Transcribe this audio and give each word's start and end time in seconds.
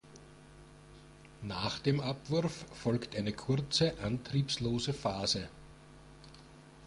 Nach 1.43 1.77
dem 1.77 1.99
Abwurf 2.01 2.65
folgt 2.73 3.15
eine 3.15 3.33
kurze 3.33 3.93
antriebslose 4.03 4.93
Phase. 4.93 5.47